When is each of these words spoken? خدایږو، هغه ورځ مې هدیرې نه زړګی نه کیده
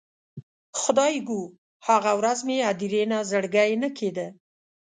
خدایږو، 0.79 1.41
هغه 1.87 2.11
ورځ 2.19 2.39
مې 2.47 2.57
هدیرې 2.67 3.03
نه 3.11 3.19
زړګی 3.29 3.71
نه 3.83 3.89
کیده 3.97 4.27